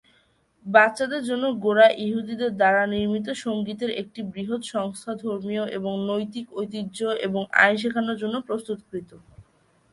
[0.65, 7.41] বাচ্চাদের জন্য গোঁড়া ইহুদিদের দ্বারা নির্মিত সংগীতের একটি বৃহৎ সংস্থা ধর্মীয় এবং নৈতিক ঐতিহ্য এবং
[7.61, 9.11] আইন শেখানোর জন্য প্রস্তুতকৃত।